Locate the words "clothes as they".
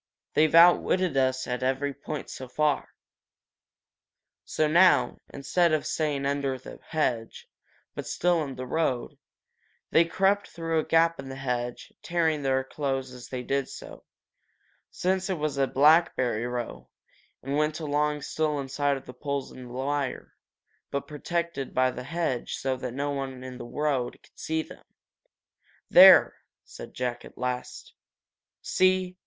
12.63-13.43